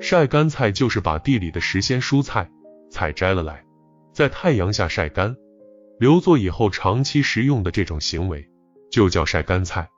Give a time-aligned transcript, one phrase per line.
[0.00, 2.50] 晒干菜就是把地里的时鲜蔬菜
[2.90, 3.64] 采摘了来，
[4.12, 5.36] 在太阳下晒干，
[5.98, 8.48] 留作以后长期食用的这种行为，
[8.90, 9.90] 就叫晒干菜。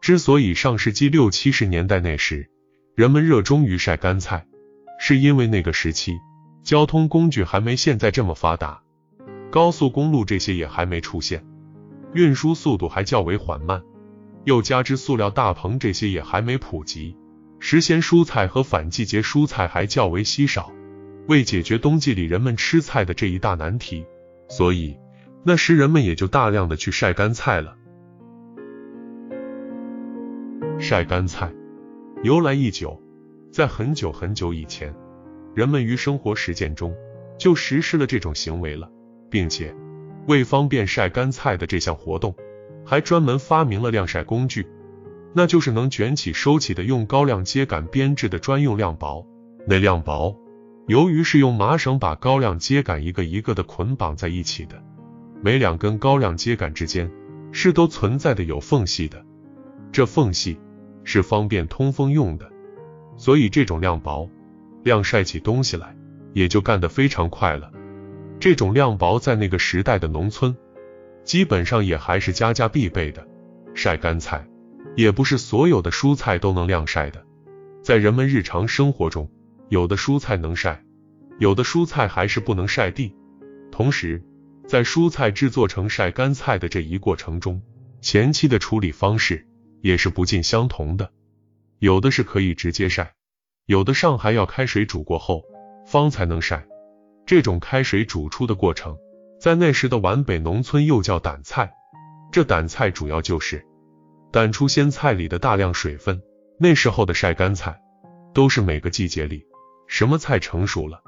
[0.00, 2.50] 之所以上世纪六七十年代那时，
[2.96, 4.46] 人们热衷于晒干菜，
[4.98, 6.18] 是因为那个时期
[6.64, 8.82] 交通工具还没现在这么发达，
[9.52, 11.46] 高速公路这些也还没出现，
[12.14, 13.82] 运输速度还较为缓慢，
[14.46, 17.16] 又加之塑料大棚这些也还没普及。
[17.58, 20.72] 时鲜蔬菜和反季节蔬菜还较为稀少，
[21.26, 24.06] 为解决冬季里人们吃菜的这一大难题，
[24.48, 24.96] 所以
[25.42, 27.76] 那时人们也就大量的去晒干菜了。
[30.78, 31.52] 晒干菜
[32.22, 33.02] 由来已久，
[33.50, 34.94] 在很久很久以前，
[35.56, 36.94] 人们于生活实践中
[37.36, 38.88] 就实施了这种行为了，
[39.28, 39.74] 并且
[40.28, 42.36] 为方便晒干菜的这项活动，
[42.86, 44.66] 还专门发明了晾晒工具。
[45.34, 49.26] 那就是能卷起收起的用高粱秸秆编制的专用晾薄。
[49.66, 50.34] 那晾薄
[50.86, 54.82] 由于是用麻绳把高粱秸秆一个一个的捆绑在一起的，
[55.42, 57.10] 每两根高粱秸秆之间
[57.52, 59.22] 是都存在的有缝隙的，
[59.92, 60.58] 这缝隙
[61.04, 62.50] 是方便通风用的，
[63.16, 64.30] 所以这种晾薄
[64.84, 65.94] 晾晒起东西来
[66.32, 67.70] 也就干得非常快了。
[68.38, 70.56] 这种晾薄在那个时代的农村
[71.26, 73.26] 基本上也还是家家必备的，
[73.74, 74.48] 晒干菜。
[74.94, 77.22] 也不是所有的蔬菜都能晾晒的，
[77.82, 79.30] 在人们日常生活中，
[79.68, 80.82] 有的蔬菜能晒，
[81.38, 83.14] 有的蔬菜还是不能晒地。
[83.70, 84.22] 同时，
[84.66, 87.60] 在蔬菜制作成晒干菜的这一过程中，
[88.00, 89.46] 前期的处理方式
[89.82, 91.10] 也是不尽相同的，
[91.78, 93.12] 有的是可以直接晒，
[93.66, 95.44] 有的上还要开水煮过后
[95.86, 96.66] 方才能晒。
[97.26, 98.96] 这种开水煮出的过程，
[99.38, 101.72] 在那时的皖北农村又叫掸菜，
[102.32, 103.64] 这掸菜主要就是。
[104.32, 106.20] 掸出鲜菜里的大量水分。
[106.58, 107.78] 那时候的晒干菜，
[108.32, 109.44] 都是每个季节里
[109.86, 111.02] 什么菜成熟了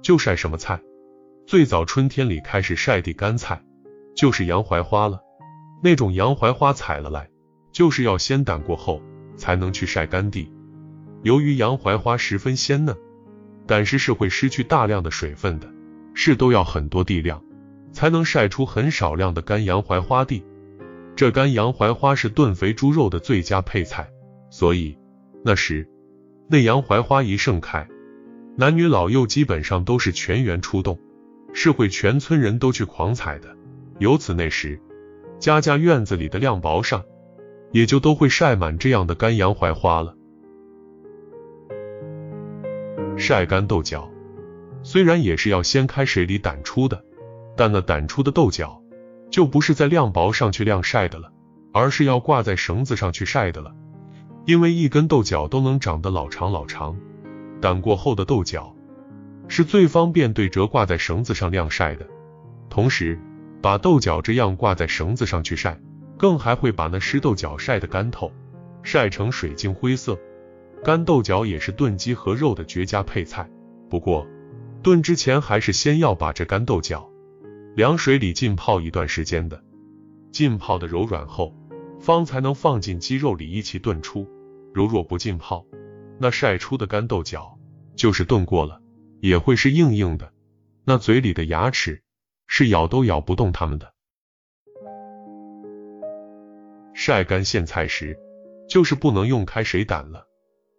[0.00, 0.80] 就晒什么菜。
[1.46, 3.62] 最早春天里开始晒地干菜，
[4.16, 5.20] 就是洋槐花了。
[5.82, 7.28] 那种洋槐花采了来，
[7.70, 9.02] 就是要先掸过后
[9.36, 10.50] 才能去晒干地。
[11.22, 12.96] 由于洋槐花十分鲜嫩，
[13.66, 15.70] 掸时是会失去大量的水分的，
[16.14, 17.42] 是都要很多地量
[17.92, 20.44] 才能晒出很少量的干洋槐花地。
[21.16, 24.08] 这干洋槐花是炖肥猪肉的最佳配菜，
[24.50, 24.96] 所以
[25.44, 25.88] 那时
[26.48, 27.88] 那洋槐花一盛开，
[28.56, 30.98] 男女老幼基本上都是全员出动，
[31.52, 33.48] 是会全村人都去狂采的。
[33.98, 34.80] 由此那时
[35.40, 37.04] 家家院子里的晾薄上，
[37.72, 40.14] 也就都会晒满这样的干洋槐花了。
[43.16, 44.08] 晒干豆角，
[44.84, 47.04] 虽然也是要先开水里掸出的，
[47.58, 48.80] 但那掸出的豆角。
[49.30, 51.30] 就不是在晾薄上去晾晒的了，
[51.74, 53.74] 而是要挂在绳子上去晒的了。
[54.46, 56.96] 因为一根豆角都能长得老长老长，
[57.60, 58.74] 掸过后的豆角
[59.46, 62.06] 是最方便对折挂在绳子上晾晒的。
[62.70, 63.20] 同时，
[63.60, 65.78] 把豆角这样挂在绳子上去晒，
[66.16, 68.32] 更还会把那湿豆角晒得干透，
[68.82, 70.18] 晒成水晶灰色。
[70.82, 73.50] 干豆角也是炖鸡和肉的绝佳配菜。
[73.90, 74.26] 不过，
[74.82, 77.10] 炖之前还是先要把这干豆角。
[77.74, 79.62] 凉水里浸泡一段时间的，
[80.32, 81.54] 浸泡的柔软后，
[82.00, 84.28] 方才能放进鸡肉里一起炖出。
[84.74, 85.64] 如若不浸泡，
[86.18, 87.58] 那晒出的干豆角
[87.96, 88.80] 就是炖过了，
[89.20, 90.32] 也会是硬硬的，
[90.84, 92.02] 那嘴里的牙齿
[92.46, 93.94] 是咬都咬不动它们的。
[96.94, 98.18] 晒干苋菜时，
[98.68, 100.26] 就是不能用开水掸了，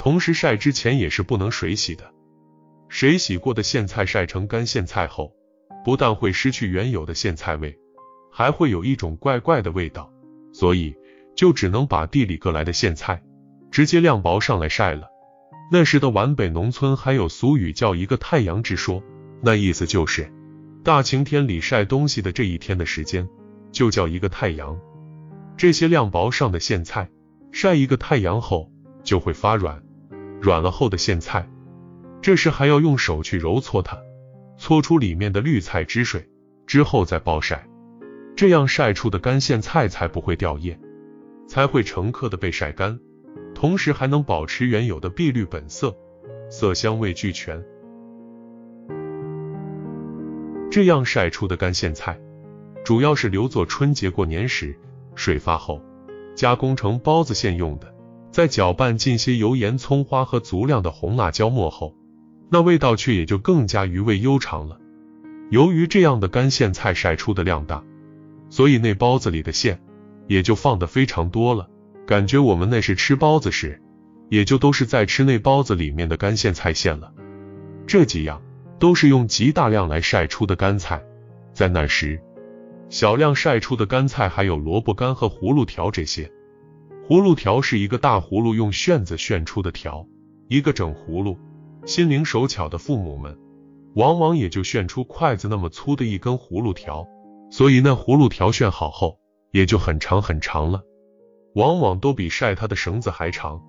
[0.00, 2.12] 同时晒之前也是不能水洗的。
[2.88, 5.32] 水洗过的苋菜晒成干苋菜后。
[5.84, 7.78] 不但会失去原有的苋菜味，
[8.30, 10.10] 还会有一种怪怪的味道，
[10.52, 10.94] 所以
[11.34, 13.22] 就只能把地里割来的苋菜
[13.70, 15.08] 直接晾薄上来晒了。
[15.72, 19.02] 那时的皖北农村还有俗语叫一个太阳之说，
[19.42, 20.32] 那意思就是
[20.82, 23.28] 大晴天里晒东西的这一天的时间
[23.70, 24.78] 就叫一个太阳。
[25.56, 27.08] 这些晾薄上的苋菜
[27.52, 28.70] 晒一个太阳后
[29.04, 29.82] 就会发软，
[30.40, 31.48] 软了后的苋菜，
[32.20, 33.96] 这时还要用手去揉搓它。
[34.60, 36.28] 搓出里面的绿菜汁水
[36.66, 37.66] 之后再暴晒，
[38.36, 40.78] 这样晒出的干苋菜才不会掉叶，
[41.48, 43.00] 才会成颗的被晒干，
[43.54, 45.96] 同时还能保持原有的碧绿本色，
[46.50, 47.64] 色香味俱全。
[50.70, 52.20] 这样晒出的干苋菜，
[52.84, 54.78] 主要是留作春节过年时
[55.14, 55.80] 水发后
[56.36, 57.94] 加工成包子馅用的，
[58.30, 61.96] 在搅拌进些油盐葱花和足量的红辣椒末后。
[62.50, 64.78] 那味道却也就更加余味悠长了。
[65.50, 67.84] 由于这样的干苋菜晒出的量大，
[68.48, 69.80] 所以那包子里的馅
[70.26, 71.68] 也就放的非常多了，
[72.06, 73.80] 感觉我们那时吃包子时，
[74.28, 77.12] 也就都是在吃那包子里面的干苋菜馅了。
[77.86, 78.42] 这几样
[78.78, 81.02] 都是用极大量来晒出的干菜，
[81.52, 82.20] 在那时，
[82.88, 86.30] 小量晒出的干菜还有萝卜干和葫芦条这些。
[87.08, 90.06] 葫芦条是一个大葫芦用旋子旋出的条，
[90.46, 91.36] 一个整葫芦。
[91.86, 93.38] 心灵手巧的父母们，
[93.94, 97.06] 往往也就旋出筷子那么粗的一根葫芦条，
[97.50, 99.18] 所以那葫芦条旋好后，
[99.50, 100.82] 也就很长很长了，
[101.54, 103.62] 往往都比晒它的绳子还长。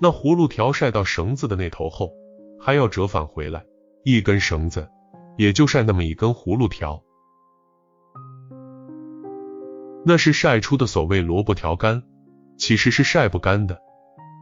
[0.00, 2.10] 那葫芦条晒到绳子的那头后，
[2.58, 3.64] 还要折返回来，
[4.04, 4.88] 一根绳子
[5.36, 7.02] 也就晒那么一根葫芦条。
[10.02, 12.02] 那是晒出的所谓萝卜条干，
[12.56, 13.78] 其实是晒不干的，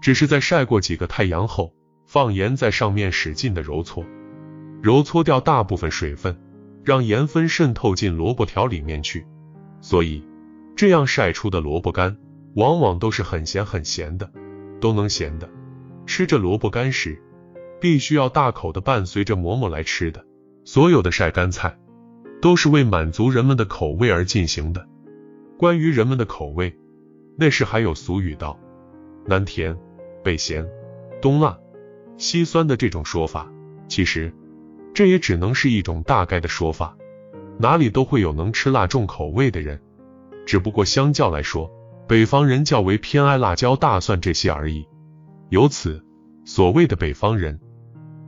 [0.00, 1.74] 只是在晒过几个太阳后，
[2.08, 4.02] 放盐在上面使劲的揉搓，
[4.80, 6.38] 揉搓掉大部分水分，
[6.82, 9.26] 让盐分渗透进萝卜条里面去。
[9.82, 10.24] 所以
[10.74, 12.16] 这样晒出的萝卜干，
[12.54, 14.32] 往往都是很咸很咸的，
[14.80, 15.50] 都能咸的。
[16.06, 17.22] 吃着萝卜干时，
[17.78, 20.24] 必须要大口的伴随着馍馍来吃的。
[20.64, 21.78] 所有的晒干菜，
[22.40, 24.88] 都是为满足人们的口味而进行的。
[25.58, 26.74] 关于人们的口味，
[27.36, 28.58] 那时还有俗语道
[29.28, 29.76] ：“南甜
[30.24, 30.66] 北咸，
[31.20, 31.58] 东辣
[32.18, 33.50] 稀酸”的这种说法。
[33.88, 34.34] 其实
[34.92, 36.94] 这也只能是一种大概的说法，
[37.58, 39.80] 哪里都会有能吃辣重口味的人，
[40.44, 41.70] 只不过相较来说，
[42.06, 44.86] 北方人较为偏爱辣椒、大蒜这些而已。
[45.48, 46.04] 由此，
[46.44, 47.58] 所谓的北方人，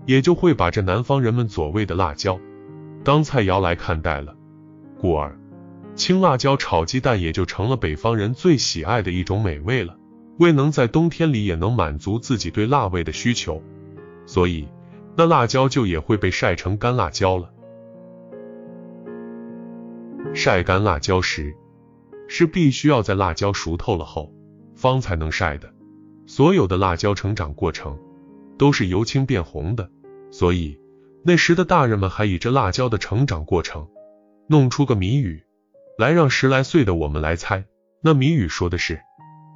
[0.06, 2.40] 也就会把这南方人们所谓的辣椒，
[3.04, 4.34] 当菜肴来看待了，
[4.98, 5.38] 故而
[5.94, 9.98] 青辣椒炒鸡蛋也就成了北方人最喜爱的一种美味了。
[10.38, 13.62] 未能在冬天里也能满足自己对辣味的需求，
[14.30, 14.68] 所以
[15.16, 17.50] 那辣椒就也会被晒成干辣椒了。
[20.32, 21.52] 晒干辣椒时，
[22.28, 24.32] 是必须要在辣椒熟透了后，
[24.76, 25.74] 方才能晒的。
[26.26, 27.98] 所有的辣椒成长过程
[28.56, 29.90] 都是由青变红的，
[30.30, 30.78] 所以
[31.24, 33.88] 那时的大人们还以这辣椒的成长过程
[34.46, 35.42] 弄出个谜语
[35.98, 37.64] 来，让十来岁的我们来猜。
[38.00, 39.00] 那谜语说的是：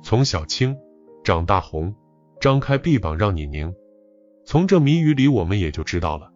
[0.03, 0.76] 从小青，
[1.23, 1.94] 长大红，
[2.41, 3.73] 张开臂膀让你拧。
[4.44, 6.32] 从这谜语里，我们也就知道了，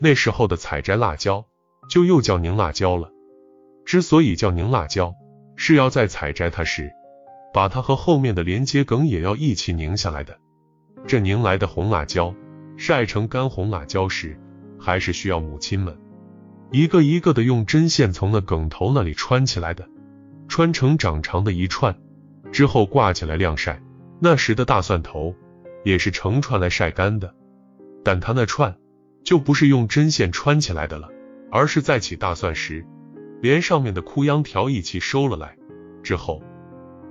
[0.00, 1.46] 那时候的采摘辣椒
[1.88, 3.10] 就又叫拧辣椒了。
[3.84, 5.14] 之所以叫拧辣椒，
[5.56, 6.90] 是要在采摘它时。
[7.54, 10.38] 把它和后面的连接梗也要一起拧下来的。
[11.06, 12.34] 这拧来的红辣椒
[12.78, 14.40] 晒成干红辣椒时，
[14.80, 15.94] 还是需要母亲们
[16.70, 19.86] 一个一个的用针线从那梗头那里穿起来的，
[20.48, 21.94] 穿成长长的一串
[22.50, 23.82] 之后挂起来晾晒。
[24.18, 25.34] 那时的大蒜头
[25.84, 27.34] 也是成串来晒干的，
[28.04, 28.76] 但他那串
[29.24, 31.08] 就不是用针线穿起来的了，
[31.50, 32.84] 而是在起大蒜时
[33.40, 35.56] 连上面的枯秧条一起收了来
[36.02, 36.42] 之后。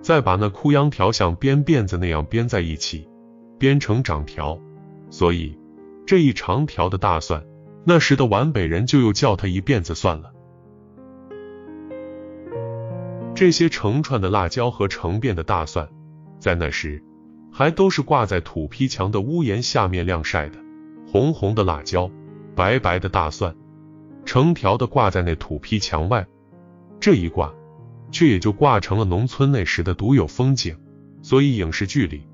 [0.01, 3.07] 再把那枯秧条像编辫子那样编在一起，
[3.59, 4.59] 编成长条，
[5.11, 5.55] 所以
[6.07, 7.45] 这一长条的大蒜，
[7.85, 10.31] 那时的皖北人就又叫它一辫子蒜了。
[13.35, 15.87] 这些成串的辣椒和成辫的大蒜，
[16.39, 17.03] 在那时
[17.51, 20.57] 还都是挂在土坯墙的屋檐下面晾晒的，
[21.11, 22.09] 红红的辣椒，
[22.55, 23.53] 白白的大蒜，
[24.23, 26.25] 成条的挂在那土坯墙外，
[27.01, 27.53] 这一挂。
[28.13, 30.77] 却也就挂成了农村那时的独有风景，
[31.21, 32.27] 所以影视剧里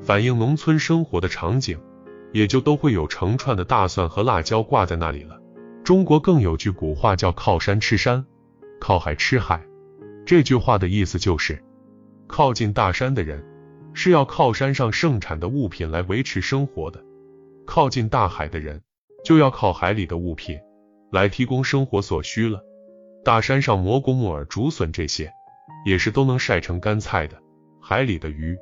[0.00, 1.76] 反映农村生活的场景，
[2.32, 5.40] 也就都会有成串的大蒜和辣椒挂在那里了。
[5.82, 8.24] 中国更有句古话叫“靠山吃山，
[8.80, 9.66] 靠海吃海”，
[10.24, 11.60] 这句话的意思就是，
[12.28, 13.44] 靠近大山的人
[13.92, 17.04] 是要靠山上盛产的物品来维持生活的，
[17.66, 18.82] 靠近大海的人
[19.24, 20.58] 就要靠海里的物品
[21.10, 22.62] 来提供生活所需了。
[23.24, 25.32] 大山上蘑菇、木耳、竹笋这些，
[25.86, 27.40] 也是都能晒成干菜的。
[27.80, 28.56] 海里的鱼，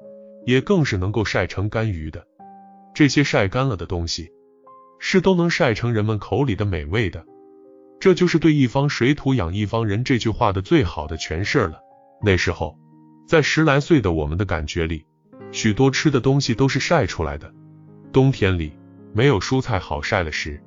[0.47, 2.25] 也更是能够晒成干鱼的。
[2.95, 4.31] 这些晒干了的东西，
[4.99, 7.25] 是都能晒成人们口里的美味的。
[7.99, 11.81] 这就是对一方水土养一方人这句话的最好的诠释了。
[12.21, 12.77] 那时候，
[13.27, 15.07] 在十来岁的我们的感觉里，
[15.53, 17.53] 许多吃的东西都是晒出来的。
[18.13, 18.73] 冬天里
[19.13, 20.63] 没有蔬菜好晒了时，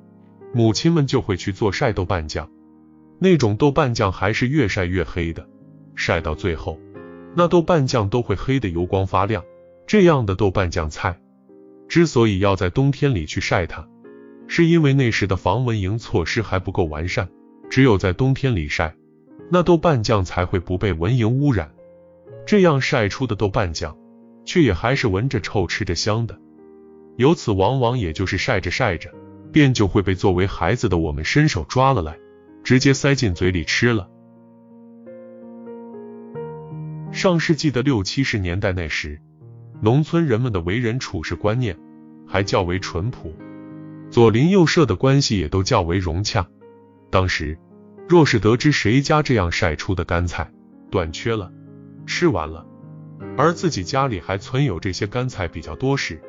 [0.52, 2.48] 母亲们就会去做晒豆瓣酱。
[3.18, 5.48] 那种豆瓣酱还是越晒越黑的，
[5.94, 6.78] 晒到最后，
[7.34, 9.42] 那豆瓣酱都会黑的油光发亮。
[9.86, 11.20] 这样的豆瓣酱菜，
[11.88, 13.88] 之所以要在冬天里去晒它，
[14.48, 17.28] 是因为那时的防蚊蝇措施还不够完善，
[17.70, 18.96] 只有在冬天里晒，
[19.50, 21.72] 那豆瓣酱才会不被蚊蝇污染。
[22.46, 23.96] 这样晒出的豆瓣酱，
[24.44, 26.38] 却也还是闻着臭、吃着香的。
[27.16, 29.12] 由此，往往也就是晒着晒着，
[29.52, 32.16] 便就会被作为孩子的我们伸手抓了来。
[32.66, 34.10] 直接塞进嘴里吃了。
[37.12, 39.20] 上世纪的六七十年代那时，
[39.80, 41.78] 农村人们的为人处事观念
[42.26, 43.32] 还较为淳朴，
[44.10, 46.44] 左邻右舍的关系也都较为融洽。
[47.08, 47.56] 当时，
[48.08, 50.50] 若是得知谁家这样晒出的干菜
[50.90, 51.52] 短缺了，
[52.04, 52.66] 吃完了，
[53.36, 56.20] 而自己家里还存有这些干菜比较多时，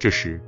[0.00, 0.42] 这时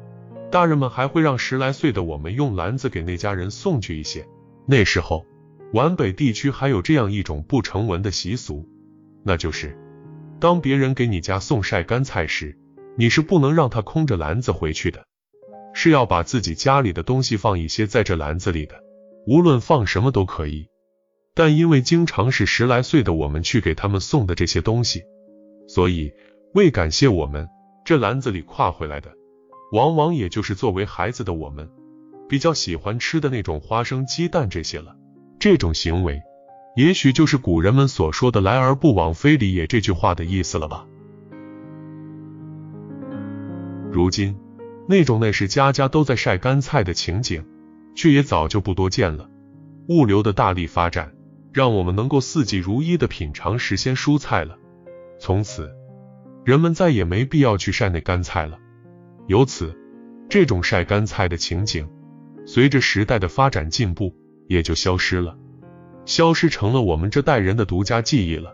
[0.50, 4.26] 大人们还会让十来岁的我们用篮子给那家人送去一些。
[4.66, 5.26] 那时候，
[5.72, 8.66] 皖北地区还有这样一种不成文的习俗，
[9.22, 9.78] 那就是
[10.40, 12.58] 当别人给你家送晒干菜时，
[12.96, 15.04] 你是不能让他空着篮子回去的，
[15.74, 18.82] 是要把自己家里的东西放一些在这篮子里的。
[19.26, 20.68] 无论放什么都可以，
[21.34, 25.02] 但因为经常是十来岁的我们去给他们送的这些东西，
[25.68, 26.10] 所以
[26.54, 27.48] 为感谢我们，
[27.84, 29.12] 这篮子里挎回来的，
[29.72, 31.68] 往往也就是作为孩子的我们
[32.28, 34.96] 比较喜欢吃的那种花生、鸡蛋这些了。
[35.38, 36.22] 这种行为，
[36.76, 40.86] 也许就是古人们所说的“来而不往非礼也”这句话的意思了吧。
[43.90, 44.36] 如今，
[44.88, 47.44] 那种那是家家都在晒干菜的情景。
[47.94, 49.28] 却也早就不多见了。
[49.88, 51.12] 物流的大力发展，
[51.52, 54.56] 让我们能够四季如一的品尝时鲜蔬菜了。
[55.18, 55.70] 从此，
[56.42, 58.58] 人们再也没必要去晒那干菜了。
[59.26, 59.74] 由此，
[60.28, 61.88] 这种晒干菜的情景，
[62.44, 64.14] 随着时代的发展进步，
[64.48, 65.38] 也就消失了，
[66.04, 68.52] 消失成了我们这代人的独家记忆了。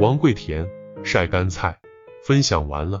[0.00, 0.68] 王桂田
[1.04, 1.78] 晒干菜，
[2.24, 3.00] 分享完了。